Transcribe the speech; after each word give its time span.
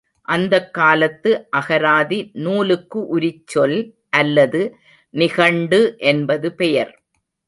அந்தக் 0.27 0.73
காலத்து 0.73 1.31
அகராதி 1.57 2.31
நூலுக்கு 2.37 2.99
உரிச்சொல் 3.07 3.75
அல்லது 4.09 4.61
நிகண்டு 5.13 5.81
என்பது 6.05 6.53
பெயர். 6.53 6.91